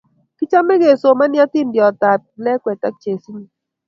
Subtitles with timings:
[0.37, 3.51] Kichome kesomani atindiondetab kiplekwe ak chesinye